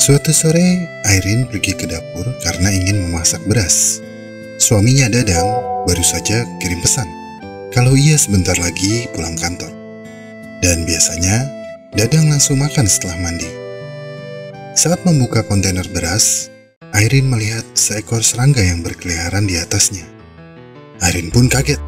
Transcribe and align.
Suatu 0.00 0.32
sore, 0.32 0.88
Airin 1.04 1.44
pergi 1.52 1.76
ke 1.76 1.84
dapur 1.84 2.24
karena 2.40 2.72
ingin 2.72 3.04
memasak 3.04 3.44
beras. 3.44 4.00
Suaminya 4.56 5.04
Dadang 5.12 5.44
baru 5.84 6.00
saja 6.00 6.48
kirim 6.64 6.80
pesan 6.80 7.04
kalau 7.76 7.92
ia 7.92 8.16
sebentar 8.16 8.56
lagi 8.56 9.04
pulang 9.12 9.36
kantor. 9.36 9.68
Dan 10.64 10.88
biasanya, 10.88 11.44
Dadang 11.92 12.32
langsung 12.32 12.64
makan 12.64 12.88
setelah 12.88 13.20
mandi. 13.20 13.52
Saat 14.72 15.04
membuka 15.04 15.44
kontainer 15.44 15.84
beras, 15.92 16.48
Airin 16.96 17.28
melihat 17.28 17.68
seekor 17.76 18.24
serangga 18.24 18.64
yang 18.64 18.80
berkeliaran 18.80 19.44
di 19.44 19.60
atasnya. 19.60 20.08
Airin 21.04 21.28
pun 21.28 21.52
kaget 21.52 21.80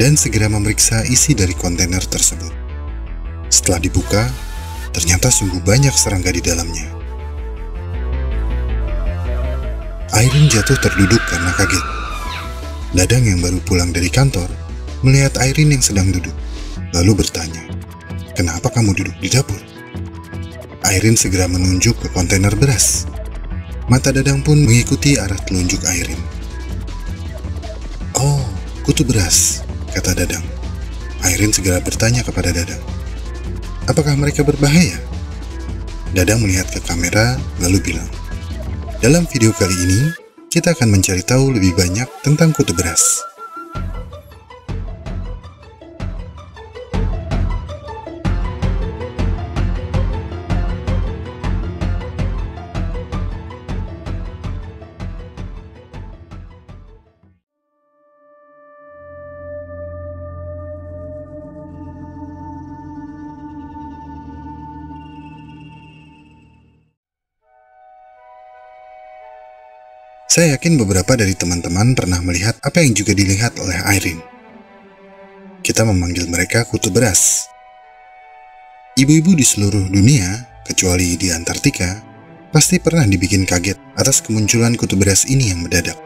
dan 0.00 0.16
segera 0.16 0.48
memeriksa 0.48 1.04
isi 1.04 1.36
dari 1.36 1.52
kontainer 1.52 2.00
tersebut. 2.00 2.52
Setelah 3.52 3.84
dibuka, 3.84 4.24
ternyata 4.96 5.28
sungguh 5.28 5.60
banyak 5.60 5.92
serangga 5.92 6.32
di 6.32 6.40
dalamnya. 6.40 6.95
Airin 10.14 10.46
jatuh 10.46 10.78
terduduk 10.78 11.18
karena 11.26 11.50
kaget. 11.58 11.82
Dadang 12.94 13.26
yang 13.26 13.42
baru 13.42 13.58
pulang 13.66 13.90
dari 13.90 14.06
kantor 14.06 14.46
melihat 15.02 15.34
Airin 15.42 15.74
yang 15.74 15.82
sedang 15.82 16.14
duduk, 16.14 16.32
lalu 16.94 17.18
bertanya, 17.18 17.66
"Kenapa 18.38 18.70
kamu 18.70 18.94
duduk 18.94 19.16
di 19.18 19.26
dapur?" 19.26 19.58
Airin 20.86 21.18
segera 21.18 21.50
menunjuk 21.50 21.98
ke 21.98 22.08
kontainer 22.14 22.54
beras. 22.54 23.10
Mata 23.90 24.14
Dadang 24.14 24.46
pun 24.46 24.62
mengikuti 24.62 25.18
arah 25.18 25.38
telunjuk 25.42 25.82
Airin. 25.82 26.22
"Oh, 28.14 28.46
kutu 28.86 29.02
beras," 29.02 29.66
kata 29.90 30.14
Dadang. 30.14 30.46
Airin 31.26 31.50
segera 31.50 31.82
bertanya 31.82 32.22
kepada 32.22 32.54
Dadang, 32.54 32.82
"Apakah 33.90 34.14
mereka 34.14 34.46
berbahaya?" 34.46 35.02
Dadang 36.14 36.46
melihat 36.46 36.70
ke 36.70 36.78
kamera 36.86 37.34
lalu 37.58 37.92
bilang, 37.92 38.06
dalam 39.02 39.28
video 39.28 39.52
kali 39.52 39.76
ini, 39.76 40.00
kita 40.48 40.72
akan 40.72 40.88
mencari 40.96 41.20
tahu 41.20 41.52
lebih 41.52 41.76
banyak 41.76 42.08
tentang 42.24 42.54
kutu 42.56 42.72
beras. 42.72 43.25
Saya 70.36 70.60
yakin 70.60 70.76
beberapa 70.76 71.16
dari 71.16 71.32
teman-teman 71.32 71.96
pernah 71.96 72.20
melihat 72.20 72.60
apa 72.60 72.84
yang 72.84 72.92
juga 72.92 73.16
dilihat 73.16 73.56
oleh 73.56 73.80
Irene. 73.88 74.20
Kita 75.64 75.80
memanggil 75.80 76.28
mereka 76.28 76.68
kutu 76.68 76.92
beras. 76.92 77.48
Ibu-ibu 79.00 79.32
di 79.32 79.40
seluruh 79.40 79.88
dunia, 79.88 80.44
kecuali 80.68 81.16
di 81.16 81.32
Antartika, 81.32 82.04
pasti 82.52 82.76
pernah 82.76 83.08
dibikin 83.08 83.48
kaget 83.48 83.80
atas 83.96 84.20
kemunculan 84.20 84.76
kutu 84.76 85.00
beras 85.00 85.24
ini 85.24 85.56
yang 85.56 85.64
mendadak. 85.64 85.96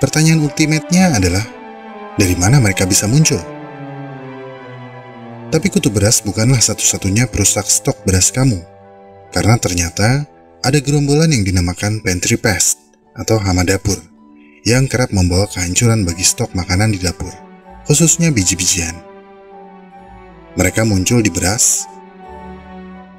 Pertanyaan 0.00 0.40
ultimate-nya 0.40 1.20
adalah, 1.20 1.44
dari 2.16 2.32
mana 2.40 2.56
mereka 2.56 2.88
bisa 2.88 3.04
muncul? 3.04 3.44
Tapi 5.52 5.66
kutu 5.68 5.92
beras 5.92 6.24
bukanlah 6.24 6.64
satu-satunya 6.64 7.28
perusak 7.28 7.68
stok 7.68 8.00
beras 8.08 8.32
kamu, 8.32 8.64
karena 9.28 9.60
ternyata 9.60 10.24
ada 10.64 10.78
gerombolan 10.80 11.28
yang 11.36 11.44
dinamakan 11.44 12.00
pantry 12.00 12.40
pest 12.40 12.83
atau 13.14 13.38
hama 13.38 13.62
dapur 13.62 13.96
yang 14.64 14.88
kerap 14.88 15.12
membawa 15.14 15.46
kehancuran 15.46 16.02
bagi 16.08 16.24
stok 16.24 16.50
makanan 16.56 16.96
di 16.96 16.98
dapur, 16.98 17.30
khususnya 17.84 18.32
biji-bijian. 18.32 18.96
Mereka 20.56 20.86
muncul 20.88 21.20
di 21.20 21.28
beras, 21.28 21.84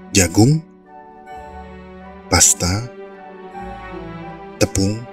jagung, 0.09 0.63
pasta, 2.33 2.89
tepung, 4.57 5.05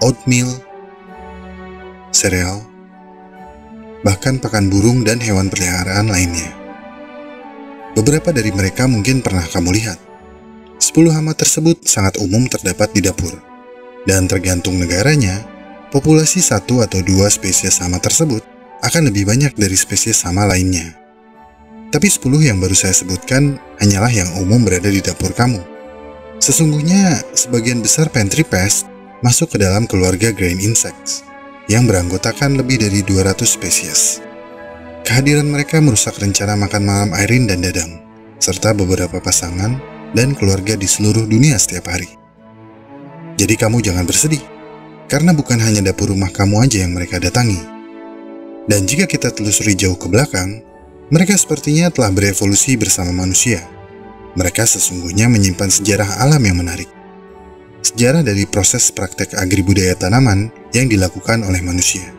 oatmeal, 0.00 0.48
sereal, 2.08 2.64
bahkan 4.00 4.40
pakan 4.40 4.72
burung 4.72 5.04
dan 5.04 5.20
hewan 5.20 5.52
peliharaan 5.52 6.08
lainnya. 6.08 6.48
Beberapa 7.92 8.32
dari 8.32 8.54
mereka 8.54 8.88
mungkin 8.88 9.20
pernah 9.20 9.44
kamu 9.44 9.74
lihat. 9.74 10.07
Sepuluh 10.78 11.10
hama 11.10 11.34
tersebut 11.34 11.82
sangat 11.82 12.22
umum 12.22 12.46
terdapat 12.46 12.94
di 12.94 13.02
dapur, 13.02 13.34
dan 14.06 14.30
tergantung 14.30 14.78
negaranya, 14.78 15.42
populasi 15.90 16.38
satu 16.38 16.86
atau 16.86 17.02
dua 17.02 17.26
spesies 17.26 17.82
hama 17.82 17.98
tersebut 17.98 18.46
akan 18.86 19.10
lebih 19.10 19.26
banyak 19.26 19.58
dari 19.58 19.74
spesies 19.74 20.22
hama 20.22 20.46
lainnya. 20.46 20.94
Tapi 21.90 22.06
sepuluh 22.06 22.38
yang 22.38 22.62
baru 22.62 22.78
saya 22.78 22.94
sebutkan 22.94 23.58
hanyalah 23.82 24.12
yang 24.12 24.30
umum 24.38 24.62
berada 24.62 24.86
di 24.86 25.02
dapur 25.02 25.34
kamu. 25.34 25.58
Sesungguhnya, 26.38 27.26
sebagian 27.34 27.82
besar 27.82 28.06
pantry 28.14 28.46
pest 28.46 28.86
masuk 29.18 29.56
ke 29.56 29.58
dalam 29.58 29.90
keluarga 29.90 30.30
grain 30.30 30.62
insects 30.62 31.26
yang 31.66 31.90
beranggotakan 31.90 32.54
lebih 32.54 32.78
dari 32.78 33.02
200 33.02 33.42
spesies. 33.42 34.22
Kehadiran 35.02 35.48
mereka 35.48 35.82
merusak 35.82 36.20
rencana 36.22 36.54
makan 36.54 36.82
malam 36.86 37.10
Irene 37.16 37.50
dan 37.50 37.64
Dadang, 37.64 37.92
serta 38.38 38.76
beberapa 38.76 39.18
pasangan 39.18 39.97
dan 40.12 40.32
keluarga 40.36 40.76
di 40.76 40.88
seluruh 40.88 41.28
dunia 41.28 41.56
setiap 41.60 41.88
hari. 41.90 42.08
Jadi 43.38 43.54
kamu 43.54 43.80
jangan 43.84 44.04
bersedih, 44.04 44.42
karena 45.06 45.30
bukan 45.32 45.56
hanya 45.62 45.80
dapur 45.80 46.10
rumah 46.10 46.28
kamu 46.28 46.68
aja 46.68 46.84
yang 46.84 46.92
mereka 46.92 47.22
datangi. 47.22 47.60
Dan 48.68 48.84
jika 48.84 49.08
kita 49.08 49.32
telusuri 49.32 49.72
jauh 49.72 49.96
ke 49.96 50.10
belakang, 50.10 50.60
mereka 51.08 51.32
sepertinya 51.38 51.88
telah 51.88 52.12
berevolusi 52.12 52.76
bersama 52.76 53.14
manusia. 53.14 53.64
Mereka 54.36 54.68
sesungguhnya 54.68 55.30
menyimpan 55.32 55.72
sejarah 55.72 56.20
alam 56.20 56.42
yang 56.44 56.60
menarik. 56.60 56.90
Sejarah 57.80 58.20
dari 58.20 58.44
proses 58.44 58.92
praktek 58.92 59.38
agribudaya 59.38 59.96
tanaman 59.96 60.52
yang 60.76 60.90
dilakukan 60.90 61.46
oleh 61.46 61.64
manusia. 61.64 62.17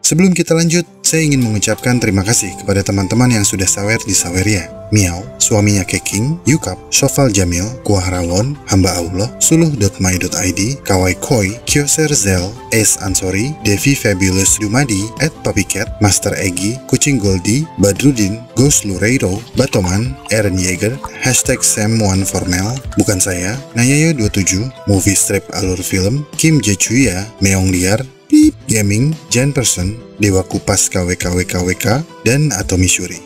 Sebelum 0.00 0.32
kita 0.32 0.56
lanjut, 0.56 0.82
saya 1.04 1.22
ingin 1.22 1.44
mengucapkan 1.44 2.00
terima 2.00 2.26
kasih 2.26 2.50
kepada 2.58 2.82
teman-teman 2.82 3.30
yang 3.30 3.44
sudah 3.46 3.68
sawer 3.68 3.98
di 4.02 4.14
Saweria. 4.16 4.80
Miao, 4.90 5.22
suaminya 5.38 5.86
Keking, 5.86 6.42
Yukap, 6.50 6.74
Shofal 6.90 7.30
Jamil, 7.30 7.62
Kuah 7.86 8.02
Rawon, 8.10 8.58
Hamba 8.66 8.90
Allah, 8.98 9.30
Suluh.my.id, 9.38 10.60
Kawai 10.82 11.14
Koi, 11.22 11.54
Kyoser 11.62 12.10
Zel, 12.10 12.50
S. 12.74 12.98
Ansori, 12.98 13.54
Devi 13.62 13.94
Fabulous 13.94 14.58
Dumadi, 14.58 15.06
Ed 15.22 15.30
Papiket, 15.46 15.86
Master 16.02 16.34
Egi, 16.34 16.74
Kucing 16.90 17.22
Goldie, 17.22 17.62
Badrudin, 17.78 18.42
Ghost 18.58 18.82
Lureiro, 18.82 19.38
Batoman, 19.54 20.18
Aaron 20.34 20.58
Yeager, 20.58 20.98
Hashtag 21.22 21.62
Sam 21.62 22.02
One 22.02 22.26
Formel, 22.26 22.74
Bukan 22.98 23.22
Saya, 23.22 23.54
Nayayo27, 23.78 24.90
Movie 24.90 25.14
Strip 25.14 25.46
Alur 25.54 25.78
Film, 25.78 26.26
Kim 26.34 26.58
Jechuya, 26.58 27.30
Meong 27.38 27.70
Liar, 27.70 28.02
Pip 28.26 28.54
Gaming, 28.70 29.10
Jan 29.34 29.50
Person, 29.50 29.98
Dewa 30.22 30.46
Kupas 30.46 30.86
KWKWKWK, 30.94 32.06
dan 32.22 32.54
Atomi 32.54 32.86
Shuri. 32.86 33.18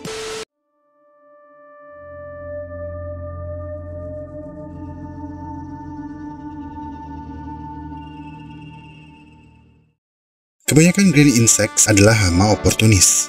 Kebanyakan 10.65 11.13
green 11.13 11.37
insects 11.37 11.93
adalah 11.93 12.17
hama 12.17 12.57
oportunis. 12.57 13.29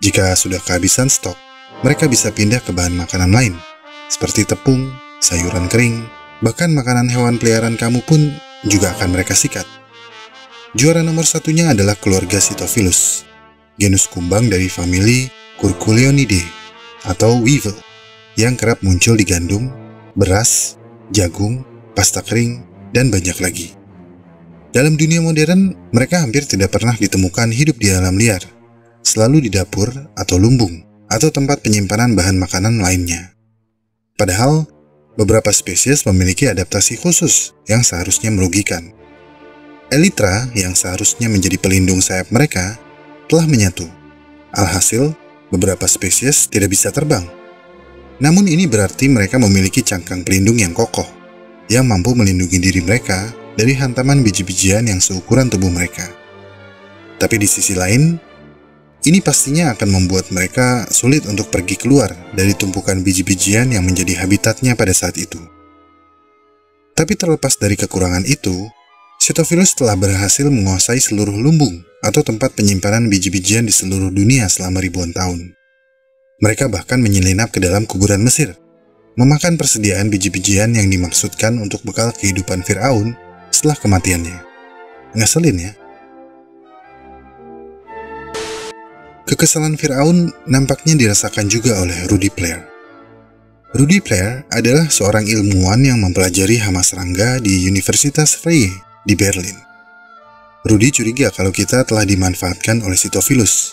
Jika 0.00 0.32
sudah 0.32 0.64
kehabisan 0.64 1.12
stok, 1.12 1.36
mereka 1.84 2.08
bisa 2.08 2.32
pindah 2.32 2.64
ke 2.64 2.72
bahan 2.72 2.96
makanan 2.96 3.36
lain, 3.36 3.52
seperti 4.08 4.48
tepung, 4.48 4.88
sayuran 5.20 5.68
kering, 5.68 6.08
bahkan 6.40 6.72
makanan 6.72 7.12
hewan 7.12 7.36
peliharaan 7.36 7.76
kamu 7.76 8.00
pun 8.08 8.32
juga 8.64 8.96
akan 8.96 9.12
mereka 9.12 9.36
sikat. 9.36 9.79
Juara 10.70 11.02
nomor 11.02 11.26
satunya 11.26 11.74
adalah 11.74 11.98
keluarga 11.98 12.38
Sitophilus, 12.38 13.26
genus 13.74 14.06
kumbang 14.06 14.46
dari 14.46 14.70
famili 14.70 15.26
Curculionidae 15.58 16.46
atau 17.10 17.42
weevil, 17.42 17.74
yang 18.38 18.54
kerap 18.54 18.78
muncul 18.86 19.18
di 19.18 19.26
gandum, 19.26 19.66
beras, 20.14 20.78
jagung, 21.10 21.66
pasta 21.98 22.22
kering, 22.22 22.62
dan 22.94 23.10
banyak 23.10 23.34
lagi. 23.42 23.74
Dalam 24.70 24.94
dunia 24.94 25.18
modern, 25.18 25.74
mereka 25.90 26.22
hampir 26.22 26.46
tidak 26.46 26.70
pernah 26.70 26.94
ditemukan 26.94 27.50
hidup 27.50 27.74
di 27.74 27.90
alam 27.90 28.14
liar, 28.14 28.46
selalu 29.02 29.50
di 29.50 29.50
dapur 29.50 29.90
atau 30.14 30.38
lumbung, 30.38 30.86
atau 31.10 31.34
tempat 31.34 31.66
penyimpanan 31.66 32.14
bahan 32.14 32.38
makanan 32.38 32.78
lainnya. 32.78 33.34
Padahal, 34.14 34.70
beberapa 35.18 35.50
spesies 35.50 36.06
memiliki 36.06 36.46
adaptasi 36.46 36.94
khusus 36.94 37.58
yang 37.66 37.82
seharusnya 37.82 38.30
merugikan. 38.30 38.99
Elytra 39.90 40.46
yang 40.54 40.78
seharusnya 40.78 41.26
menjadi 41.26 41.58
pelindung 41.58 41.98
sayap 41.98 42.30
mereka 42.30 42.78
telah 43.26 43.42
menyatu. 43.50 43.90
Alhasil, 44.54 45.10
beberapa 45.50 45.82
spesies 45.90 46.46
tidak 46.46 46.70
bisa 46.70 46.94
terbang. 46.94 47.26
Namun 48.22 48.46
ini 48.46 48.70
berarti 48.70 49.10
mereka 49.10 49.42
memiliki 49.42 49.82
cangkang 49.82 50.22
pelindung 50.22 50.62
yang 50.62 50.70
kokoh, 50.70 51.06
yang 51.66 51.90
mampu 51.90 52.14
melindungi 52.14 52.62
diri 52.62 52.78
mereka 52.86 53.34
dari 53.58 53.74
hantaman 53.74 54.22
biji-bijian 54.22 54.86
yang 54.86 55.02
seukuran 55.02 55.50
tubuh 55.50 55.74
mereka. 55.74 56.06
Tapi 57.18 57.42
di 57.42 57.50
sisi 57.50 57.74
lain, 57.74 58.14
ini 59.00 59.18
pastinya 59.18 59.74
akan 59.74 59.88
membuat 59.90 60.30
mereka 60.30 60.86
sulit 60.92 61.26
untuk 61.26 61.50
pergi 61.50 61.74
keluar 61.74 62.14
dari 62.30 62.54
tumpukan 62.54 63.02
biji-bijian 63.02 63.74
yang 63.74 63.82
menjadi 63.82 64.22
habitatnya 64.22 64.78
pada 64.78 64.94
saat 64.94 65.18
itu. 65.18 65.40
Tapi 66.94 67.16
terlepas 67.16 67.56
dari 67.56 67.80
kekurangan 67.80 68.28
itu, 68.28 68.68
Sitophilus 69.20 69.76
telah 69.76 70.00
berhasil 70.00 70.48
menguasai 70.48 70.96
seluruh 70.96 71.36
lumbung 71.36 71.84
atau 72.00 72.24
tempat 72.24 72.56
penyimpanan 72.56 73.04
biji-bijian 73.12 73.68
di 73.68 73.72
seluruh 73.76 74.08
dunia 74.08 74.48
selama 74.48 74.80
ribuan 74.80 75.12
tahun. 75.12 75.52
Mereka 76.40 76.72
bahkan 76.72 77.04
menyelinap 77.04 77.52
ke 77.52 77.60
dalam 77.60 77.84
kuburan 77.84 78.24
Mesir, 78.24 78.56
memakan 79.20 79.60
persediaan 79.60 80.08
biji-bijian 80.08 80.72
yang 80.72 80.88
dimaksudkan 80.88 81.60
untuk 81.60 81.84
bekal 81.84 82.16
kehidupan 82.16 82.64
Fir'aun 82.64 83.12
setelah 83.52 83.76
kematiannya. 83.76 84.40
Ngeselin 85.12 85.68
ya? 85.68 85.72
Kekesalan 89.28 89.76
Fir'aun 89.76 90.32
nampaknya 90.48 90.96
dirasakan 90.96 91.44
juga 91.52 91.76
oleh 91.76 92.08
Rudy 92.08 92.32
Player. 92.32 92.64
Rudy 93.76 94.00
Player 94.00 94.48
adalah 94.48 94.88
seorang 94.88 95.28
ilmuwan 95.28 95.84
yang 95.84 96.00
mempelajari 96.00 96.56
hama 96.56 96.80
serangga 96.80 97.36
di 97.36 97.68
Universitas 97.68 98.32
Freie 98.32 98.89
di 99.04 99.16
Berlin. 99.16 99.56
Rudy 100.60 100.92
curiga 100.92 101.32
kalau 101.32 101.48
kita 101.48 101.88
telah 101.88 102.04
dimanfaatkan 102.04 102.84
oleh 102.84 102.96
Sitophilus. 102.96 103.72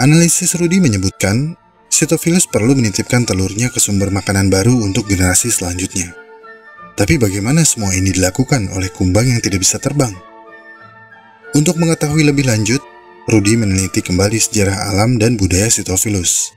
Analisis 0.00 0.56
Rudy 0.56 0.80
menyebutkan 0.80 1.60
Sitophilus 1.92 2.48
perlu 2.48 2.72
menitipkan 2.72 3.28
telurnya 3.28 3.68
ke 3.68 3.76
sumber 3.76 4.08
makanan 4.08 4.48
baru 4.48 4.72
untuk 4.80 5.04
generasi 5.04 5.52
selanjutnya. 5.52 6.16
Tapi 6.96 7.20
bagaimana 7.20 7.64
semua 7.68 7.92
ini 7.92 8.16
dilakukan 8.16 8.72
oleh 8.72 8.88
kumbang 8.88 9.28
yang 9.28 9.40
tidak 9.44 9.60
bisa 9.60 9.76
terbang? 9.76 10.12
Untuk 11.52 11.76
mengetahui 11.76 12.24
lebih 12.24 12.48
lanjut, 12.48 12.80
Rudy 13.28 13.60
meneliti 13.60 14.00
kembali 14.00 14.40
sejarah 14.40 14.88
alam 14.88 15.20
dan 15.20 15.36
budaya 15.36 15.68
Sitophilus. 15.68 16.56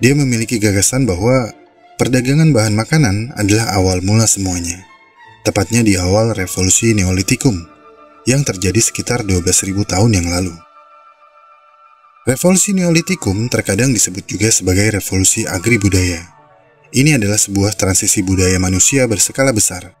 Dia 0.00 0.16
memiliki 0.16 0.56
gagasan 0.56 1.04
bahwa 1.04 1.52
perdagangan 2.00 2.56
bahan 2.56 2.72
makanan 2.72 3.36
adalah 3.36 3.76
awal 3.76 4.00
mula 4.00 4.24
semuanya. 4.24 4.89
Tepatnya 5.40 5.80
di 5.80 5.96
awal 5.96 6.36
revolusi 6.36 6.92
Neolitikum 6.92 7.56
yang 8.28 8.44
terjadi 8.44 8.76
sekitar 8.76 9.24
12.000 9.24 9.72
tahun 9.88 10.20
yang 10.20 10.28
lalu. 10.28 10.52
Revolusi 12.28 12.76
Neolitikum 12.76 13.48
terkadang 13.48 13.96
disebut 13.96 14.28
juga 14.28 14.52
sebagai 14.52 15.00
revolusi 15.00 15.48
agri-budaya. 15.48 16.28
Ini 16.92 17.16
adalah 17.16 17.40
sebuah 17.40 17.72
transisi 17.72 18.20
budaya 18.20 18.60
manusia 18.60 19.08
berskala 19.08 19.56
besar, 19.56 19.96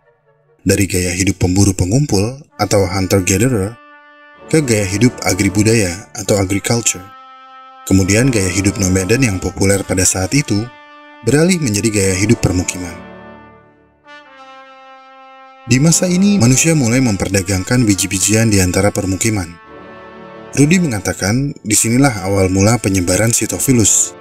dari 0.60 0.84
gaya 0.84 1.16
hidup 1.16 1.40
pemburu 1.40 1.72
pengumpul 1.72 2.44
atau 2.60 2.84
hunter-gatherer 2.84 3.72
ke 4.52 4.60
gaya 4.60 4.84
hidup 4.84 5.16
agri-budaya 5.24 6.12
atau 6.20 6.36
agriculture. 6.36 7.02
Kemudian 7.88 8.28
gaya 8.28 8.52
hidup 8.52 8.76
nomaden 8.76 9.24
yang 9.24 9.38
populer 9.40 9.80
pada 9.88 10.04
saat 10.04 10.36
itu 10.36 10.60
beralih 11.24 11.56
menjadi 11.56 11.88
gaya 11.88 12.14
hidup 12.20 12.44
permukiman. 12.44 13.09
Di 15.70 15.78
masa 15.78 16.10
ini, 16.10 16.34
manusia 16.42 16.74
mulai 16.74 16.98
memperdagangkan 16.98 17.86
biji-bijian 17.86 18.50
di 18.50 18.58
antara 18.58 18.90
permukiman 18.90 19.70
Rudy 20.50 20.82
mengatakan 20.82 21.54
di 21.62 21.78
sinilah 21.78 22.26
awal 22.26 22.50
mula 22.50 22.74
penyebaran 22.82 23.30
Sitophilus. 23.30 24.18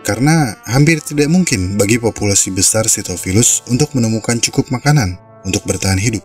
Karena 0.00 0.56
hampir 0.64 1.04
tidak 1.04 1.28
mungkin 1.28 1.76
bagi 1.76 2.00
populasi 2.00 2.48
besar 2.54 2.88
Sitophilus 2.88 3.60
untuk 3.68 3.92
menemukan 3.92 4.40
cukup 4.40 4.72
makanan 4.72 5.20
untuk 5.44 5.68
bertahan 5.68 6.00
hidup, 6.00 6.24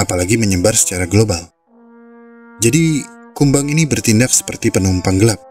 apalagi 0.00 0.40
menyebar 0.40 0.72
secara 0.72 1.04
global. 1.04 1.44
Jadi, 2.64 3.04
kumbang 3.36 3.68
ini 3.68 3.84
bertindak 3.84 4.32
seperti 4.32 4.72
penumpang 4.72 5.20
gelap, 5.20 5.44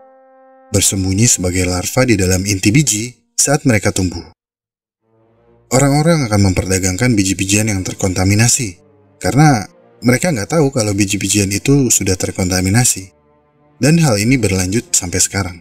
bersembunyi 0.73 1.29
sebagai 1.29 1.69
larva 1.69 2.09
di 2.09 2.17
dalam 2.17 2.41
inti 2.49 2.73
biji 2.73 3.13
saat 3.37 3.61
mereka 3.67 3.93
tumbuh. 3.93 4.38
Orang-orang 5.69 6.25
akan 6.25 6.49
memperdagangkan 6.49 7.13
biji-bijian 7.13 7.69
yang 7.69 7.85
terkontaminasi, 7.85 8.81
karena 9.21 9.69
mereka 10.01 10.33
nggak 10.33 10.57
tahu 10.57 10.73
kalau 10.73 10.97
biji-bijian 10.97 11.53
itu 11.53 11.93
sudah 11.93 12.17
terkontaminasi. 12.17 13.13
Dan 13.77 14.01
hal 14.01 14.17
ini 14.17 14.41
berlanjut 14.41 14.89
sampai 14.89 15.21
sekarang. 15.21 15.57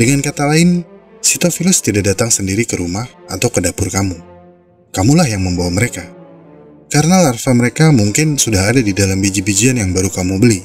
Dengan 0.00 0.24
kata 0.24 0.48
lain, 0.48 0.80
Sitophilus 1.20 1.84
tidak 1.84 2.08
datang 2.08 2.32
sendiri 2.32 2.64
ke 2.64 2.80
rumah 2.80 3.04
atau 3.28 3.52
ke 3.52 3.60
dapur 3.60 3.92
kamu. 3.92 4.16
Kamulah 4.96 5.28
yang 5.28 5.44
membawa 5.44 5.68
mereka. 5.68 6.08
Karena 6.88 7.20
larva 7.20 7.52
mereka 7.52 7.92
mungkin 7.92 8.40
sudah 8.40 8.72
ada 8.72 8.80
di 8.80 8.96
dalam 8.96 9.20
biji-bijian 9.20 9.76
yang 9.76 9.92
baru 9.92 10.08
kamu 10.08 10.40
beli. 10.40 10.64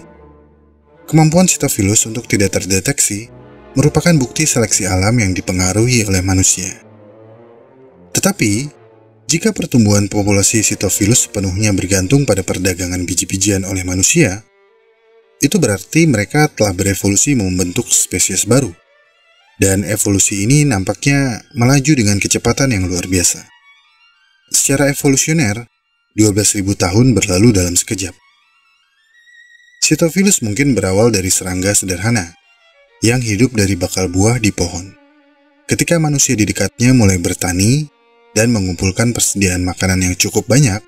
Kemampuan 1.05 1.51
Sitophilus 1.51 2.07
untuk 2.07 2.31
tidak 2.31 2.55
terdeteksi 2.55 3.27
merupakan 3.75 4.15
bukti 4.15 4.47
seleksi 4.47 4.87
alam 4.87 5.19
yang 5.19 5.35
dipengaruhi 5.35 6.07
oleh 6.07 6.23
manusia. 6.23 6.84
Tetapi, 8.15 8.71
jika 9.27 9.51
pertumbuhan 9.51 10.07
populasi 10.07 10.63
Sitophilus 10.63 11.27
sepenuhnya 11.27 11.75
bergantung 11.75 12.23
pada 12.23 12.47
perdagangan 12.47 13.03
biji-bijian 13.03 13.67
oleh 13.67 13.83
manusia, 13.83 14.47
itu 15.43 15.59
berarti 15.59 16.07
mereka 16.07 16.47
telah 16.47 16.71
berevolusi 16.71 17.35
membentuk 17.35 17.91
spesies 17.91 18.47
baru. 18.47 18.71
Dan 19.59 19.83
evolusi 19.87 20.47
ini 20.47 20.63
nampaknya 20.67 21.43
melaju 21.55 21.91
dengan 21.95 22.19
kecepatan 22.19 22.75
yang 22.75 22.87
luar 22.87 23.07
biasa. 23.07 23.43
Secara 24.51 24.91
evolusioner, 24.91 25.67
12.000 26.15 26.63
tahun 26.75 27.11
berlalu 27.11 27.51
dalam 27.51 27.75
sekejap. 27.75 28.15
Sitophilus 29.83 30.39
mungkin 30.39 30.73
berawal 30.73 31.11
dari 31.11 31.27
serangga 31.27 31.75
sederhana 31.75 32.35
yang 33.03 33.19
hidup 33.19 33.51
dari 33.51 33.75
bakal 33.75 34.07
buah 34.07 34.39
di 34.39 34.49
pohon. 34.55 34.95
Ketika 35.67 35.99
manusia 35.99 36.37
di 36.37 36.47
dekatnya 36.47 36.95
mulai 36.95 37.19
bertani 37.19 37.94
dan 38.35 38.51
mengumpulkan 38.51 39.15
persediaan 39.15 39.63
makanan 39.63 40.03
yang 40.03 40.15
cukup 40.19 40.43
banyak, 40.45 40.83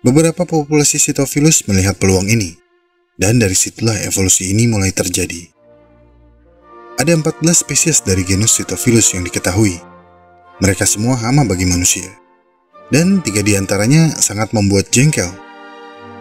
beberapa 0.00 0.48
populasi 0.48 0.96
Sitophilus 0.96 1.68
melihat 1.68 2.00
peluang 2.00 2.26
ini 2.26 2.56
dan 3.20 3.36
dari 3.36 3.52
situlah 3.52 4.00
evolusi 4.00 4.56
ini 4.56 4.64
mulai 4.64 4.88
terjadi. 4.96 5.52
Ada 6.96 7.20
14 7.20 7.44
spesies 7.52 8.00
dari 8.00 8.24
genus 8.24 8.56
Sitophilus 8.56 9.12
yang 9.12 9.28
diketahui. 9.28 9.76
Mereka 10.60 10.88
semua 10.88 11.16
hama 11.20 11.44
bagi 11.44 11.68
manusia. 11.68 12.08
Dan 12.88 13.20
tiga 13.24 13.40
di 13.44 13.54
antaranya 13.54 14.12
sangat 14.18 14.50
membuat 14.52 14.90
jengkel, 14.90 15.30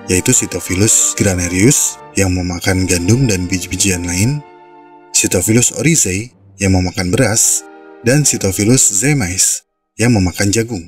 yaitu 0.08 0.32
Sitophilus 0.32 1.18
granarius 1.18 1.98
yang 2.16 2.36
memakan 2.36 2.86
gandum 2.86 3.26
dan 3.26 3.50
biji-bijian 3.50 4.06
lain, 4.06 4.40
Sitophilus 5.12 5.76
oryzae 5.76 6.32
yang 6.62 6.78
memakan 6.78 7.12
beras, 7.12 7.68
dan 8.08 8.24
Sitophilus 8.24 8.86
zemais 9.04 9.68
yang 10.00 10.16
memakan 10.16 10.48
jagung. 10.50 10.88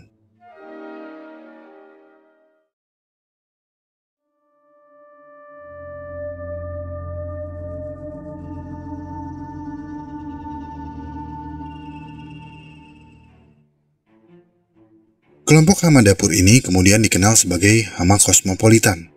Kelompok 15.43 15.83
hama 15.83 15.99
dapur 15.99 16.31
ini 16.31 16.63
kemudian 16.63 17.03
dikenal 17.03 17.35
sebagai 17.35 17.83
hama 17.99 18.15
kosmopolitan 18.15 19.11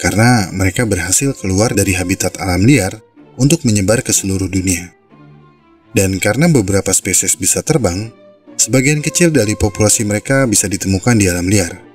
karena 0.00 0.48
mereka 0.48 0.88
berhasil 0.88 1.36
keluar 1.36 1.76
dari 1.76 1.92
habitat 1.92 2.40
alam 2.40 2.64
liar 2.64 3.04
untuk 3.36 3.60
menyebar 3.68 4.00
ke 4.00 4.08
seluruh 4.08 4.48
dunia. 4.48 4.96
Dan 5.92 6.16
karena 6.16 6.48
beberapa 6.48 6.88
spesies 6.96 7.36
bisa 7.36 7.60
terbang, 7.60 8.08
sebagian 8.56 9.04
kecil 9.04 9.30
dari 9.30 9.54
populasi 9.54 10.04
mereka 10.08 10.44
bisa 10.48 10.66
ditemukan 10.66 11.16
di 11.16 11.28
alam 11.28 11.46
liar. 11.46 11.86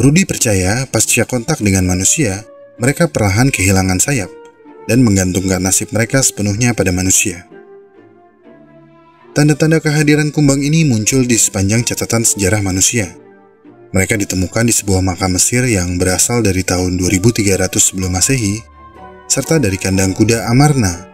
Rudy 0.00 0.24
percaya 0.24 0.88
pasca 0.88 1.28
kontak 1.28 1.60
dengan 1.60 1.84
manusia, 1.84 2.48
mereka 2.80 3.04
perlahan 3.12 3.52
kehilangan 3.52 4.00
sayap 4.00 4.32
dan 4.88 5.04
menggantungkan 5.04 5.60
nasib 5.60 5.92
mereka 5.92 6.24
sepenuhnya 6.24 6.72
pada 6.72 6.88
manusia. 6.88 7.44
Tanda-tanda 9.36 9.78
kehadiran 9.78 10.32
kumbang 10.34 10.58
ini 10.58 10.82
muncul 10.88 11.22
di 11.22 11.38
sepanjang 11.38 11.86
catatan 11.86 12.26
sejarah 12.26 12.64
manusia. 12.64 13.14
Mereka 13.94 14.18
ditemukan 14.18 14.66
di 14.66 14.74
sebuah 14.74 15.02
makam 15.02 15.38
Mesir 15.38 15.62
yang 15.66 15.98
berasal 15.98 16.42
dari 16.42 16.66
tahun 16.66 16.98
2300 16.98 17.70
sebelum 17.78 18.10
Masehi, 18.10 18.58
serta 19.30 19.62
dari 19.62 19.78
kandang 19.78 20.16
kuda 20.16 20.50
Amarna 20.50 21.06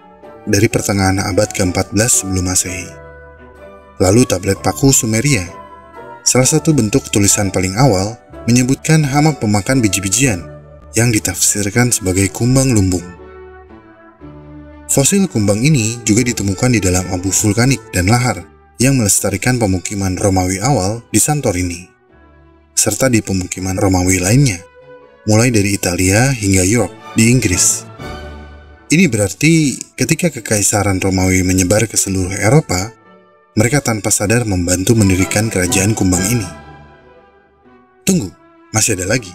dari 0.49 0.69
pertengahan 0.71 1.21
abad 1.21 1.53
ke-14 1.53 2.09
sebelum 2.09 2.49
Masehi. 2.49 3.06
Lalu 3.97 4.29
tablet 4.29 4.61
paku 4.61 4.93
Sumeria, 4.93 5.49
salah 6.21 6.45
satu 6.45 6.77
bentuk 6.77 7.09
tulisan 7.09 7.49
paling 7.49 7.81
awal, 7.81 8.21
menyebutkan 8.45 9.01
hama 9.01 9.33
pemakan 9.33 9.81
biji-bijian 9.81 10.45
yang 10.93 11.09
ditafsirkan 11.09 11.89
sebagai 11.89 12.29
kumbang 12.29 12.77
lumbung. 12.77 13.05
Fosil 14.87 15.29
kumbang 15.29 15.61
ini 15.61 16.01
juga 16.05 16.25
ditemukan 16.25 16.77
di 16.77 16.81
dalam 16.81 17.05
abu 17.09 17.29
vulkanik 17.29 17.81
dan 17.91 18.09
lahar 18.09 18.45
yang 18.77 18.97
melestarikan 19.01 19.57
pemukiman 19.57 20.17
Romawi 20.17 20.61
awal 20.61 21.05
di 21.09 21.21
Santorini, 21.21 21.89
serta 22.77 23.09
di 23.09 23.25
pemukiman 23.25 23.77
Romawi 23.77 24.21
lainnya, 24.21 24.61
mulai 25.25 25.49
dari 25.49 25.73
Italia 25.73 26.33
hingga 26.33 26.65
York 26.65 27.17
di 27.17 27.33
Inggris. 27.33 27.89
Ini 28.87 29.11
berarti 29.11 29.75
ketika 29.99 30.31
kekaisaran 30.31 31.03
Romawi 31.03 31.43
menyebar 31.43 31.91
ke 31.91 31.99
seluruh 31.99 32.33
Eropa, 32.39 32.96
mereka 33.57 33.81
tanpa 33.81 34.13
sadar 34.13 34.45
membantu 34.45 34.93
mendirikan 34.93 35.49
kerajaan 35.49 35.97
kumbang 35.97 36.21
ini. 36.29 36.49
Tunggu, 38.05 38.29
masih 38.71 39.01
ada 39.01 39.09
lagi. 39.09 39.33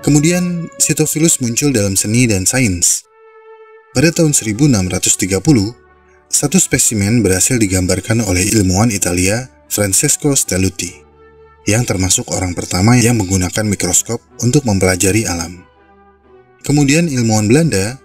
Kemudian, 0.00 0.66
Sitophilus 0.80 1.38
muncul 1.44 1.70
dalam 1.70 1.94
seni 1.94 2.24
dan 2.24 2.48
sains. 2.48 3.04
Pada 3.92 4.08
tahun 4.10 4.32
1630, 4.32 5.76
satu 6.32 6.56
spesimen 6.56 7.20
berhasil 7.20 7.60
digambarkan 7.60 8.24
oleh 8.24 8.48
ilmuwan 8.56 8.88
Italia 8.88 9.52
Francesco 9.68 10.32
Stelluti, 10.32 10.90
yang 11.68 11.84
termasuk 11.84 12.32
orang 12.32 12.56
pertama 12.56 12.96
yang 12.96 13.20
menggunakan 13.20 13.68
mikroskop 13.68 14.24
untuk 14.40 14.64
mempelajari 14.64 15.28
alam. 15.28 15.60
Kemudian 16.64 17.12
ilmuwan 17.12 17.44
Belanda 17.44 18.00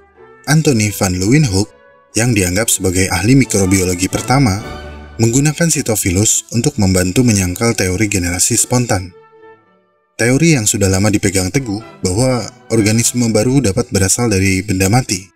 Anthony 0.52 0.92
van 0.92 1.16
Leeuwenhoek 1.16 1.72
yang 2.20 2.36
dianggap 2.36 2.68
sebagai 2.68 3.08
ahli 3.08 3.40
mikrobiologi 3.40 4.12
pertama 4.12 4.77
menggunakan 5.18 5.70
sitophilus 5.74 6.46
untuk 6.54 6.78
membantu 6.78 7.26
menyangkal 7.26 7.74
teori 7.74 8.06
generasi 8.06 8.54
spontan. 8.54 9.14
Teori 10.18 10.58
yang 10.58 10.66
sudah 10.66 10.90
lama 10.90 11.14
dipegang 11.14 11.54
teguh 11.54 11.82
bahwa 12.02 12.46
organisme 12.74 13.30
baru 13.30 13.62
dapat 13.62 13.90
berasal 13.94 14.30
dari 14.30 14.66
benda 14.66 14.90
mati. 14.90 15.30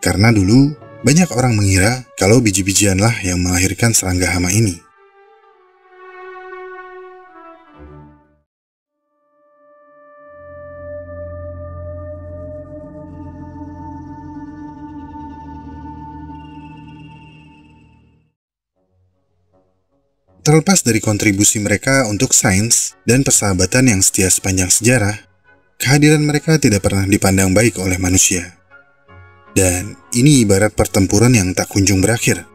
Karena 0.00 0.32
dulu 0.32 0.72
banyak 1.04 1.32
orang 1.36 1.56
mengira 1.56 2.04
kalau 2.16 2.40
biji-bijianlah 2.40 3.24
yang 3.24 3.40
melahirkan 3.40 3.92
serangga 3.92 4.32
hama 4.32 4.48
ini. 4.52 4.80
Terlepas 20.50 20.82
dari 20.82 20.98
kontribusi 20.98 21.62
mereka 21.62 22.10
untuk 22.10 22.34
sains 22.34 22.98
dan 23.06 23.22
persahabatan 23.22 23.86
yang 23.86 24.02
setia 24.02 24.26
sepanjang 24.26 24.66
sejarah, 24.66 25.14
kehadiran 25.78 26.26
mereka 26.26 26.58
tidak 26.58 26.82
pernah 26.82 27.06
dipandang 27.06 27.54
baik 27.54 27.78
oleh 27.78 28.02
manusia. 28.02 28.58
Dan 29.54 29.94
ini 30.10 30.42
ibarat 30.42 30.74
pertempuran 30.74 31.38
yang 31.38 31.54
tak 31.54 31.70
kunjung 31.70 32.02
berakhir. 32.02 32.50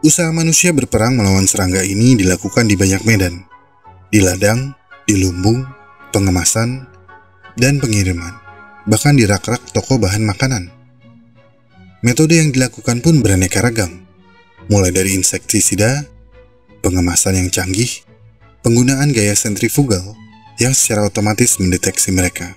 Usaha 0.00 0.32
manusia 0.32 0.72
berperang 0.72 1.20
melawan 1.20 1.44
serangga 1.44 1.84
ini 1.84 2.16
dilakukan 2.16 2.64
di 2.64 2.80
banyak 2.80 3.04
medan, 3.04 3.44
di 4.08 4.24
ladang, 4.24 4.72
di 5.04 5.20
lumbung, 5.20 5.60
pengemasan, 6.08 6.88
dan 7.52 7.84
pengiriman, 7.84 8.32
bahkan 8.88 9.12
di 9.12 9.28
rak-rak 9.28 9.60
toko 9.76 10.00
bahan 10.00 10.24
makanan. 10.24 10.72
Metode 12.00 12.40
yang 12.40 12.48
dilakukan 12.48 13.04
pun 13.04 13.20
beraneka 13.20 13.60
ragam, 13.60 14.07
mulai 14.68 14.92
dari 14.92 15.16
insektisida, 15.16 16.04
pengemasan 16.84 17.40
yang 17.40 17.48
canggih, 17.48 18.04
penggunaan 18.60 19.12
gaya 19.16 19.32
sentrifugal 19.32 20.14
yang 20.60 20.76
secara 20.76 21.08
otomatis 21.08 21.56
mendeteksi 21.56 22.12
mereka. 22.12 22.52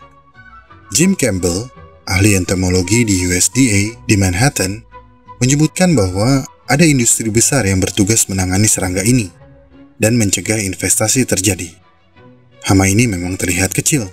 Jim 0.92 1.16
Campbell, 1.16 1.72
ahli 2.04 2.36
entomologi 2.36 3.08
di 3.08 3.16
USDA 3.24 3.96
di 4.04 4.16
Manhattan, 4.20 4.84
menyebutkan 5.40 5.96
bahwa 5.96 6.44
ada 6.68 6.84
industri 6.88 7.32
besar 7.32 7.64
yang 7.68 7.80
bertugas 7.80 8.28
menangani 8.28 8.68
serangga 8.68 9.04
ini 9.04 9.32
dan 10.00 10.16
mencegah 10.16 10.60
investasi 10.60 11.28
terjadi. 11.28 11.68
Hama 12.64 12.88
ini 12.88 13.12
memang 13.12 13.36
terlihat 13.36 13.76
kecil, 13.76 14.08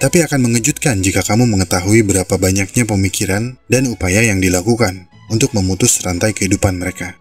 tapi 0.00 0.24
akan 0.24 0.48
mengejutkan 0.48 1.04
jika 1.04 1.20
kamu 1.20 1.44
mengetahui 1.44 2.00
berapa 2.08 2.34
banyaknya 2.40 2.88
pemikiran 2.88 3.60
dan 3.68 3.84
upaya 3.92 4.24
yang 4.24 4.40
dilakukan 4.40 5.12
untuk 5.28 5.52
memutus 5.52 6.00
rantai 6.00 6.32
kehidupan 6.32 6.80
mereka. 6.80 7.19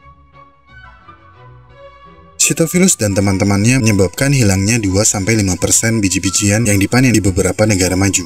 Sitophilus 2.40 2.96
dan 2.96 3.12
teman-temannya 3.12 3.84
menyebabkan 3.84 4.32
hilangnya 4.32 4.80
2-5% 4.80 6.00
biji-bijian 6.00 6.64
yang 6.64 6.80
dipanen 6.80 7.12
di 7.12 7.20
beberapa 7.20 7.68
negara 7.68 8.00
maju. 8.00 8.24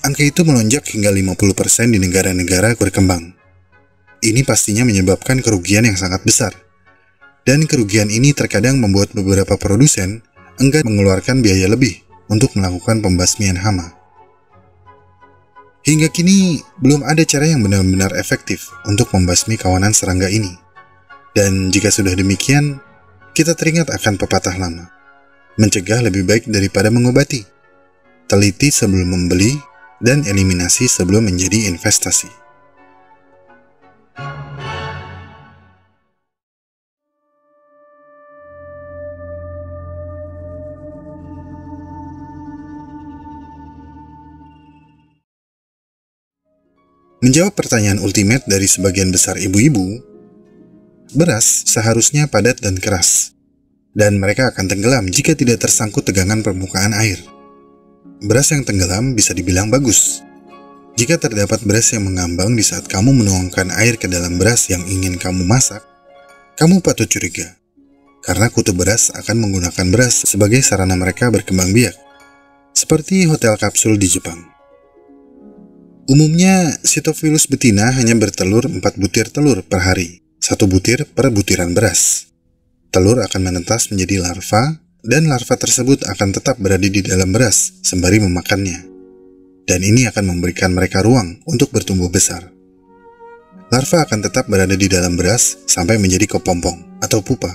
Angka 0.00 0.24
itu 0.24 0.48
melonjak 0.48 0.88
hingga 0.88 1.12
50% 1.12 1.92
di 1.92 2.00
negara-negara 2.00 2.72
berkembang. 2.80 3.36
Ini 4.24 4.42
pastinya 4.48 4.88
menyebabkan 4.88 5.44
kerugian 5.44 5.84
yang 5.84 6.00
sangat 6.00 6.24
besar. 6.24 6.56
Dan 7.44 7.68
kerugian 7.68 8.08
ini 8.08 8.32
terkadang 8.32 8.80
membuat 8.80 9.12
beberapa 9.12 9.60
produsen 9.60 10.24
enggan 10.56 10.88
mengeluarkan 10.88 11.44
biaya 11.44 11.68
lebih 11.68 12.00
untuk 12.32 12.56
melakukan 12.56 13.04
pembasmian 13.04 13.60
hama. 13.60 13.92
Hingga 15.84 16.08
kini, 16.10 16.64
belum 16.80 17.04
ada 17.04 17.22
cara 17.28 17.48
yang 17.48 17.60
benar-benar 17.60 18.16
efektif 18.16 18.72
untuk 18.88 19.12
membasmi 19.12 19.60
kawanan 19.60 19.92
serangga 19.92 20.32
ini. 20.32 20.52
Dan 21.32 21.70
jika 21.70 21.88
sudah 21.88 22.12
demikian, 22.18 22.82
kita 23.38 23.54
teringat 23.54 23.86
akan 23.94 24.18
pepatah 24.18 24.58
lama. 24.58 24.90
Mencegah 25.62 26.02
lebih 26.02 26.26
baik 26.26 26.50
daripada 26.50 26.90
mengobati. 26.90 27.46
Teliti 28.26 28.66
sebelum 28.74 29.14
membeli 29.14 29.54
dan 30.02 30.26
eliminasi 30.26 30.90
sebelum 30.90 31.30
menjadi 31.30 31.70
investasi. 31.70 32.26
Menjawab 47.22 47.54
pertanyaan 47.54 48.02
ultimate 48.02 48.42
dari 48.50 48.66
sebagian 48.66 49.14
besar 49.14 49.38
ibu-ibu, 49.38 50.07
Beras 51.08 51.64
seharusnya 51.64 52.28
padat 52.28 52.60
dan 52.60 52.76
keras, 52.76 53.32
dan 53.96 54.20
mereka 54.20 54.52
akan 54.52 54.68
tenggelam 54.68 55.08
jika 55.08 55.32
tidak 55.32 55.64
tersangkut 55.64 56.04
tegangan 56.04 56.44
permukaan 56.44 56.92
air. 56.92 57.16
Beras 58.20 58.52
yang 58.52 58.60
tenggelam 58.60 59.16
bisa 59.16 59.32
dibilang 59.32 59.72
bagus. 59.72 60.20
Jika 61.00 61.16
terdapat 61.16 61.64
beras 61.64 61.96
yang 61.96 62.04
mengambang 62.04 62.52
di 62.52 62.60
saat 62.60 62.84
kamu 62.92 63.24
menuangkan 63.24 63.72
air 63.80 63.96
ke 63.96 64.04
dalam 64.04 64.36
beras 64.36 64.68
yang 64.68 64.84
ingin 64.84 65.16
kamu 65.16 65.48
masak, 65.48 65.80
kamu 66.60 66.84
patut 66.84 67.08
curiga, 67.08 67.56
karena 68.20 68.52
kutu 68.52 68.76
beras 68.76 69.08
akan 69.16 69.48
menggunakan 69.48 69.88
beras 69.88 70.28
sebagai 70.28 70.60
sarana 70.60 70.92
mereka 70.92 71.32
berkembang 71.32 71.72
biak, 71.72 71.96
seperti 72.76 73.24
hotel 73.24 73.56
kapsul 73.56 73.96
di 73.96 74.12
Jepang. 74.12 74.44
Umumnya, 76.04 76.68
Sitophilus 76.84 77.48
betina 77.48 77.96
hanya 77.96 78.12
bertelur 78.12 78.68
4 78.68 78.84
butir 79.00 79.32
telur 79.32 79.64
per 79.64 79.80
hari 79.80 80.27
satu 80.38 80.70
butir 80.70 81.04
per 81.10 81.34
butiran 81.34 81.74
beras. 81.74 82.30
Telur 82.88 83.20
akan 83.20 83.52
menetas 83.52 83.92
menjadi 83.92 84.24
larva, 84.24 84.80
dan 85.04 85.28
larva 85.28 85.54
tersebut 85.54 86.08
akan 86.08 86.34
tetap 86.34 86.56
berada 86.58 86.86
di 86.88 87.04
dalam 87.04 87.30
beras 87.30 87.78
sembari 87.84 88.18
memakannya. 88.22 88.86
Dan 89.68 89.84
ini 89.84 90.08
akan 90.08 90.24
memberikan 90.24 90.72
mereka 90.72 91.04
ruang 91.04 91.44
untuk 91.44 91.68
bertumbuh 91.68 92.08
besar. 92.08 92.48
Larva 93.68 94.08
akan 94.08 94.24
tetap 94.24 94.48
berada 94.48 94.72
di 94.72 94.88
dalam 94.88 95.20
beras 95.20 95.60
sampai 95.68 96.00
menjadi 96.00 96.38
kepompong 96.38 97.04
atau 97.04 97.20
pupa. 97.20 97.52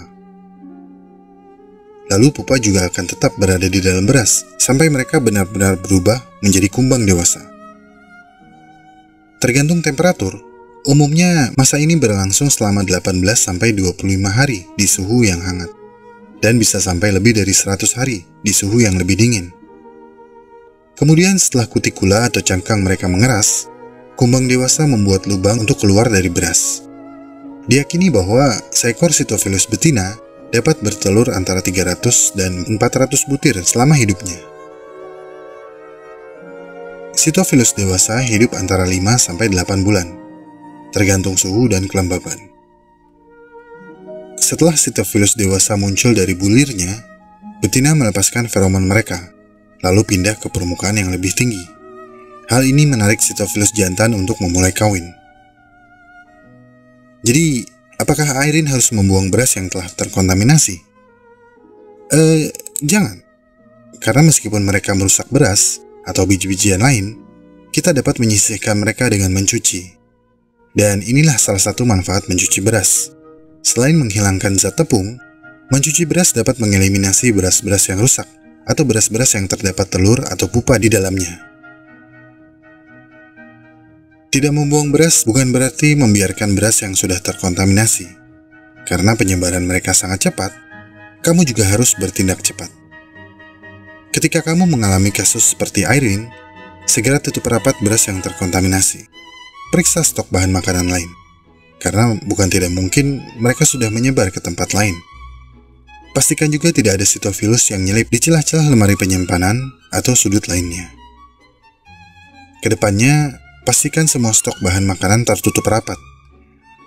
Lalu 2.13 2.29
pupa 2.29 2.61
juga 2.61 2.85
akan 2.85 3.05
tetap 3.09 3.33
berada 3.41 3.65
di 3.65 3.81
dalam 3.81 4.05
beras 4.05 4.45
sampai 4.61 4.93
mereka 4.93 5.17
benar-benar 5.17 5.81
berubah 5.81 6.21
menjadi 6.45 6.69
kumbang 6.69 7.09
dewasa. 7.09 7.41
Tergantung 9.41 9.81
temperatur, 9.81 10.37
Umumnya, 10.83 11.47
masa 11.55 11.79
ini 11.79 11.95
berlangsung 11.95 12.51
selama 12.51 12.83
18-25 12.83 14.03
hari 14.27 14.67
di 14.75 14.83
suhu 14.83 15.23
yang 15.23 15.39
hangat, 15.39 15.71
dan 16.43 16.59
bisa 16.59 16.75
sampai 16.83 17.15
lebih 17.15 17.39
dari 17.39 17.55
100 17.55 17.87
hari 17.95 18.27
di 18.43 18.51
suhu 18.51 18.83
yang 18.83 18.99
lebih 18.99 19.15
dingin. 19.15 19.47
Kemudian 20.99 21.39
setelah 21.39 21.71
kutikula 21.71 22.27
atau 22.27 22.43
cangkang 22.43 22.83
mereka 22.83 23.07
mengeras, 23.07 23.71
kumbang 24.19 24.51
dewasa 24.51 24.83
membuat 24.83 25.23
lubang 25.23 25.63
untuk 25.63 25.79
keluar 25.79 26.11
dari 26.11 26.27
beras. 26.27 26.83
Diakini 27.63 28.11
bahwa 28.11 28.51
seekor 28.75 29.15
Sitophilus 29.15 29.71
betina 29.71 30.19
dapat 30.51 30.83
bertelur 30.83 31.31
antara 31.31 31.63
300 31.63 32.35
dan 32.35 32.59
400 32.67 33.31
butir 33.31 33.55
selama 33.63 33.95
hidupnya. 33.95 34.35
Sitophilus 37.15 37.71
dewasa 37.71 38.19
hidup 38.19 38.51
antara 38.59 38.83
5 38.83 38.99
sampai 39.15 39.47
8 39.47 39.79
bulan 39.79 40.22
tergantung 40.93 41.35
suhu 41.35 41.65
dan 41.67 41.89
kelembaban. 41.89 42.37
Setelah 44.37 44.77
Sitophilus 44.77 45.33
dewasa 45.33 45.73
muncul 45.73 46.13
dari 46.13 46.37
bulirnya, 46.37 46.93
betina 47.59 47.97
melepaskan 47.97 48.45
feromon 48.45 48.85
mereka, 48.85 49.33
lalu 49.81 50.05
pindah 50.05 50.37
ke 50.37 50.47
permukaan 50.53 51.01
yang 51.01 51.09
lebih 51.09 51.33
tinggi. 51.33 51.63
Hal 52.51 52.61
ini 52.61 52.85
menarik 52.85 53.17
Sitofilus 53.17 53.73
jantan 53.73 54.13
untuk 54.13 54.37
memulai 54.43 54.69
kawin. 54.75 55.09
Jadi, 57.23 57.63
apakah 57.97 58.43
Airin 58.43 58.67
harus 58.67 58.91
membuang 58.91 59.31
beras 59.31 59.55
yang 59.55 59.71
telah 59.71 59.87
terkontaminasi? 59.89 60.75
Eh, 62.11 62.51
jangan. 62.83 63.23
Karena 64.03 64.27
meskipun 64.27 64.61
mereka 64.67 64.91
merusak 64.91 65.31
beras 65.31 65.79
atau 66.03 66.27
biji-bijian 66.27 66.83
lain, 66.83 67.15
kita 67.71 67.95
dapat 67.95 68.19
menyisihkan 68.19 68.75
mereka 68.75 69.07
dengan 69.07 69.31
mencuci. 69.31 70.02
Dan 70.73 71.05
inilah 71.05 71.37
salah 71.37 71.61
satu 71.61 71.85
manfaat 71.85 72.25
mencuci 72.25 72.59
beras. 72.65 73.13
Selain 73.61 73.93
menghilangkan 73.93 74.57
zat 74.57 74.75
tepung, 74.75 75.21
mencuci 75.69 76.03
beras 76.09 76.33
dapat 76.33 76.57
mengeliminasi 76.57 77.29
beras-beras 77.31 77.89
yang 77.93 78.01
rusak 78.01 78.25
atau 78.65 78.83
beras-beras 78.83 79.37
yang 79.37 79.45
terdapat 79.45 79.85
telur 79.87 80.19
atau 80.25 80.49
pupa 80.49 80.81
di 80.81 80.89
dalamnya. 80.89 81.39
Tidak 84.33 84.49
membuang 84.49 84.89
beras 84.89 85.29
bukan 85.29 85.53
berarti 85.53 85.93
membiarkan 85.93 86.57
beras 86.57 86.81
yang 86.81 86.97
sudah 86.97 87.21
terkontaminasi. 87.21 88.09
Karena 88.83 89.13
penyebaran 89.13 89.63
mereka 89.63 89.93
sangat 89.93 90.27
cepat, 90.27 90.51
kamu 91.21 91.45
juga 91.45 91.69
harus 91.69 91.93
bertindak 91.95 92.41
cepat. 92.41 92.67
Ketika 94.09 94.41
kamu 94.41 94.65
mengalami 94.65 95.13
kasus 95.13 95.53
seperti 95.53 95.85
Irene, 95.85 96.33
Segera 96.83 97.15
tutup 97.15 97.47
rapat 97.47 97.79
beras 97.79 98.11
yang 98.11 98.19
terkontaminasi. 98.19 99.07
Periksa 99.73 100.05
stok 100.05 100.29
bahan 100.29 100.53
makanan 100.53 100.85
lain, 100.85 101.09
karena 101.81 102.13
bukan 102.29 102.45
tidak 102.45 102.69
mungkin 102.69 103.25
mereka 103.41 103.65
sudah 103.65 103.89
menyebar 103.89 104.29
ke 104.29 104.37
tempat 104.37 104.69
lain. 104.77 104.93
Pastikan 106.13 106.53
juga 106.53 106.69
tidak 106.69 107.01
ada 107.01 107.05
sitofilus 107.09 107.73
yang 107.73 107.81
nyelip 107.81 108.05
di 108.13 108.21
celah-celah 108.21 108.69
lemari 108.69 108.93
penyimpanan 108.93 109.73
atau 109.89 110.13
sudut 110.13 110.45
lainnya. 110.45 110.93
Ke 112.61 112.69
depannya, 112.69 113.41
pastikan 113.65 114.05
semua 114.05 114.29
stok 114.37 114.61
bahan 114.61 114.85
makanan 114.85 115.25
tertutup 115.25 115.65
rapat. 115.65 115.97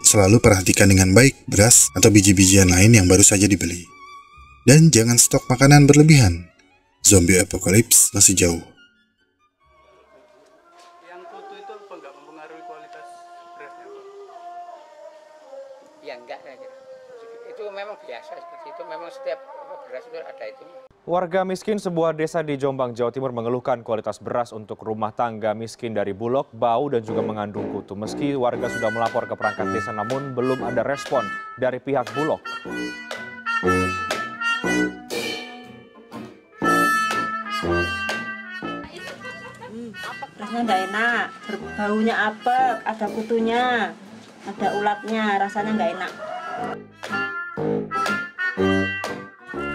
Selalu 0.06 0.38
perhatikan 0.38 0.86
dengan 0.86 1.10
baik 1.10 1.34
beras 1.50 1.90
atau 1.98 2.06
biji-bijian 2.14 2.70
lain 2.70 2.94
yang 2.94 3.10
baru 3.10 3.26
saja 3.26 3.50
dibeli. 3.50 3.82
Dan 4.62 4.94
jangan 4.94 5.18
stok 5.18 5.42
makanan 5.50 5.90
berlebihan. 5.90 6.46
Zombie 7.02 7.42
apocalypse 7.42 8.14
masih 8.14 8.38
jauh. 8.38 8.75
Biasa 18.16 18.32
seperti 18.40 18.66
itu, 18.72 18.82
memang 18.88 19.10
setiap 19.12 19.38
beras 19.84 20.04
itu 20.08 20.16
ada 20.16 20.44
itu. 20.48 20.64
Warga 21.04 21.44
miskin 21.44 21.76
sebuah 21.76 22.16
desa 22.16 22.40
di 22.40 22.56
Jombang, 22.56 22.96
Jawa 22.96 23.12
Timur 23.12 23.28
mengeluhkan 23.30 23.84
kualitas 23.84 24.16
beras 24.24 24.56
untuk 24.56 24.80
rumah 24.80 25.12
tangga 25.12 25.52
miskin 25.52 25.92
dari 25.92 26.16
Bulog, 26.16 26.48
bau 26.56 26.88
dan 26.88 27.04
juga 27.04 27.20
mengandung 27.20 27.68
kutu. 27.76 27.92
Meski 27.92 28.32
warga 28.32 28.72
sudah 28.72 28.88
melapor 28.88 29.28
ke 29.28 29.36
perangkat 29.36 29.68
desa 29.68 29.92
namun 29.92 30.32
belum 30.32 30.64
ada 30.64 30.80
respon 30.80 31.28
dari 31.60 31.76
pihak 31.76 32.08
Bulog. 32.16 32.40
rasanya 40.36 40.62
nggak 40.62 40.82
enak 40.92 41.24
baunya 41.74 42.14
apek 42.32 42.74
ada 42.86 43.06
kutunya 43.12 43.64
ada 44.46 44.68
ulatnya 44.78 45.24
rasanya 45.42 45.70
nggak 45.74 45.90
enak 45.96 46.12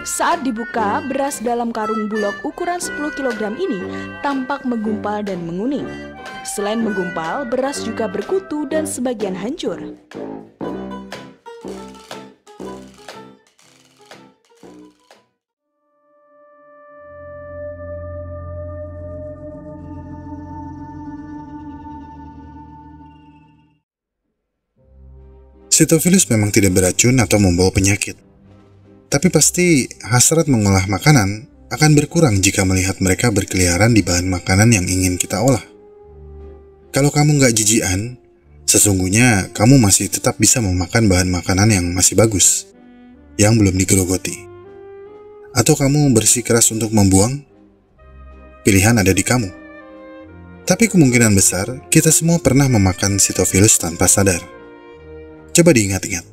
Saat 0.01 0.41
dibuka, 0.41 0.97
beras 1.05 1.37
dalam 1.45 1.69
karung 1.69 2.09
bulog 2.09 2.33
ukuran 2.41 2.81
10 2.81 3.13
kg 3.13 3.53
ini 3.53 3.85
tampak 4.25 4.65
menggumpal 4.65 5.21
dan 5.21 5.45
menguning. 5.45 5.85
Selain 6.41 6.81
menggumpal, 6.81 7.45
beras 7.45 7.85
juga 7.85 8.09
berkutu 8.09 8.65
dan 8.65 8.89
sebagian 8.89 9.37
hancur. 9.37 9.77
Sitofilus 25.69 26.25
memang 26.33 26.49
tidak 26.49 26.73
beracun 26.73 27.21
atau 27.21 27.37
membawa 27.37 27.69
penyakit. 27.69 28.30
Tapi 29.11 29.27
pasti 29.27 29.91
hasrat 30.07 30.47
mengolah 30.47 30.87
makanan 30.87 31.51
akan 31.67 31.91
berkurang 31.99 32.39
jika 32.39 32.63
melihat 32.63 32.95
mereka 33.03 33.27
berkeliaran 33.27 33.91
di 33.91 33.99
bahan 34.07 34.31
makanan 34.31 34.71
yang 34.71 34.87
ingin 34.87 35.19
kita 35.19 35.43
olah. 35.43 35.59
Kalau 36.95 37.11
kamu 37.11 37.35
nggak 37.35 37.51
jijian, 37.51 38.15
sesungguhnya 38.63 39.51
kamu 39.51 39.83
masih 39.83 40.07
tetap 40.07 40.39
bisa 40.39 40.63
memakan 40.63 41.11
bahan 41.11 41.27
makanan 41.27 41.75
yang 41.75 41.91
masih 41.91 42.15
bagus, 42.15 42.71
yang 43.35 43.59
belum 43.59 43.75
digerogoti. 43.75 44.47
Atau 45.51 45.75
kamu 45.75 46.15
bersikeras 46.15 46.71
untuk 46.71 46.95
membuang? 46.95 47.43
Pilihan 48.63 48.95
ada 48.95 49.11
di 49.11 49.27
kamu. 49.27 49.51
Tapi 50.63 50.87
kemungkinan 50.87 51.35
besar, 51.35 51.67
kita 51.91 52.15
semua 52.15 52.39
pernah 52.39 52.71
memakan 52.71 53.19
sitofilus 53.19 53.75
tanpa 53.75 54.07
sadar. 54.07 54.39
Coba 55.51 55.75
diingat-ingat. 55.75 56.30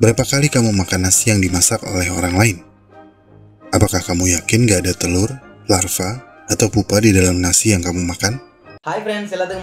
Berapa 0.00 0.24
kali 0.24 0.48
kamu 0.48 0.72
makan 0.80 1.04
nasi 1.04 1.28
yang 1.28 1.44
dimasak 1.44 1.84
oleh 1.84 2.08
orang 2.08 2.32
lain? 2.32 2.56
Apakah 3.68 4.00
kamu 4.00 4.32
yakin 4.32 4.64
gak 4.64 4.88
ada 4.88 4.96
telur, 4.96 5.28
larva, 5.68 6.24
atau 6.48 6.72
pupa 6.72 7.04
di 7.04 7.12
dalam 7.12 7.36
nasi 7.36 7.76
yang 7.76 7.84
kamu 7.84 8.08
makan? 8.08 8.40
Hai 8.80 9.04
friends, 9.04 9.28
selamat 9.28 9.60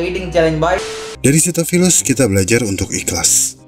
eating 0.00 0.32
challenge 0.32 0.56
bye. 0.56 0.80
Dari 1.20 1.36
Cetophilus, 1.36 2.00
kita 2.00 2.24
belajar 2.24 2.64
untuk 2.64 2.96
ikhlas. 2.96 3.60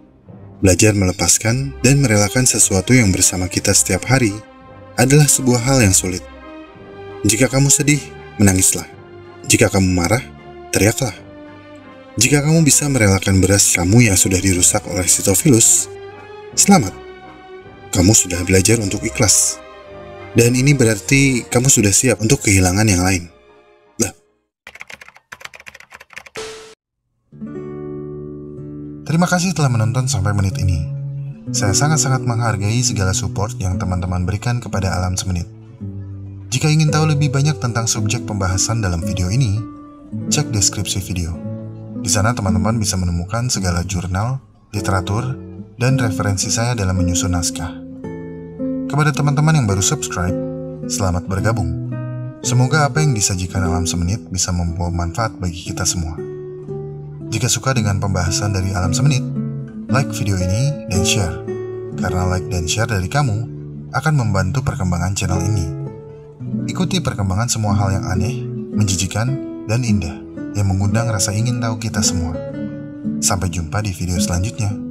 Belajar 0.64 0.96
melepaskan 0.96 1.76
dan 1.84 2.00
merelakan 2.00 2.48
sesuatu 2.48 2.96
yang 2.96 3.12
bersama 3.12 3.44
kita 3.52 3.76
setiap 3.76 4.08
hari 4.08 4.32
adalah 4.96 5.28
sebuah 5.28 5.68
hal 5.68 5.84
yang 5.84 5.92
sulit. 5.92 6.24
Jika 7.28 7.52
kamu 7.52 7.68
sedih, 7.68 8.00
menangislah. 8.40 8.88
Jika 9.52 9.68
kamu 9.68 9.92
marah, 9.92 10.24
teriaklah. 10.72 11.12
Jika 12.16 12.40
kamu 12.40 12.64
bisa 12.64 12.88
merelakan 12.88 13.36
beras 13.44 13.76
kamu 13.76 14.08
yang 14.08 14.16
sudah 14.16 14.40
dirusak 14.40 14.80
oleh 14.88 15.04
Sitofilus, 15.04 15.92
selamat. 16.56 16.96
Kamu 17.92 18.16
sudah 18.16 18.40
belajar 18.48 18.80
untuk 18.80 19.04
ikhlas. 19.04 19.60
Dan 20.32 20.56
ini 20.56 20.72
berarti 20.72 21.44
kamu 21.48 21.68
sudah 21.68 21.92
siap 21.92 22.20
untuk 22.20 22.44
kehilangan 22.44 22.88
yang 22.88 23.04
lain. 23.04 23.24
Lah, 24.00 24.12
Terima 29.04 29.28
kasih 29.28 29.52
telah 29.52 29.68
menonton 29.68 30.08
sampai 30.08 30.32
menit 30.32 30.56
ini. 30.60 30.80
Saya 31.52 31.76
sangat-sangat 31.76 32.26
menghargai 32.26 32.82
segala 32.82 33.14
support 33.14 33.54
yang 33.62 33.78
teman-teman 33.78 34.26
berikan 34.26 34.58
kepada 34.58 34.92
Alam 34.96 35.14
Semenit. 35.14 35.46
Jika 36.50 36.72
ingin 36.72 36.90
tahu 36.90 37.14
lebih 37.14 37.30
banyak 37.30 37.60
tentang 37.60 37.86
subjek 37.86 38.24
pembahasan 38.24 38.82
dalam 38.82 39.04
video 39.04 39.30
ini, 39.30 39.60
cek 40.32 40.50
deskripsi 40.50 41.00
video. 41.04 41.36
Di 42.02 42.10
sana 42.10 42.34
teman-teman 42.34 42.76
bisa 42.76 42.98
menemukan 42.98 43.46
segala 43.48 43.86
jurnal, 43.86 44.42
literatur, 44.74 45.45
dan 45.76 46.00
referensi 46.00 46.48
saya 46.48 46.72
dalam 46.72 46.96
menyusun 46.96 47.36
naskah. 47.36 47.68
Kepada 48.88 49.12
teman-teman 49.12 49.60
yang 49.60 49.68
baru 49.68 49.84
subscribe, 49.84 50.32
selamat 50.88 51.28
bergabung. 51.28 51.92
Semoga 52.40 52.88
apa 52.88 53.04
yang 53.04 53.12
disajikan 53.12 53.60
Alam 53.60 53.84
Semenit 53.84 54.24
bisa 54.32 54.56
membawa 54.56 54.88
manfaat 54.88 55.36
bagi 55.36 55.68
kita 55.68 55.84
semua. 55.84 56.16
Jika 57.28 57.50
suka 57.52 57.76
dengan 57.76 58.00
pembahasan 58.00 58.56
dari 58.56 58.72
Alam 58.72 58.96
Semenit, 58.96 59.20
like 59.92 60.08
video 60.16 60.40
ini 60.40 60.88
dan 60.88 61.02
share. 61.04 61.36
Karena 62.00 62.24
like 62.24 62.48
dan 62.48 62.64
share 62.64 62.88
dari 62.88 63.10
kamu 63.12 63.36
akan 63.92 64.14
membantu 64.16 64.64
perkembangan 64.64 65.12
channel 65.12 65.44
ini. 65.44 65.66
Ikuti 66.70 67.04
perkembangan 67.04 67.52
semua 67.52 67.76
hal 67.76 68.00
yang 68.00 68.04
aneh, 68.08 68.40
menjijikan, 68.72 69.28
dan 69.66 69.82
indah 69.82 70.24
yang 70.56 70.72
mengundang 70.72 71.10
rasa 71.10 71.36
ingin 71.36 71.60
tahu 71.60 71.76
kita 71.76 72.00
semua. 72.00 72.32
Sampai 73.20 73.52
jumpa 73.52 73.82
di 73.82 73.90
video 73.92 74.16
selanjutnya. 74.16 74.85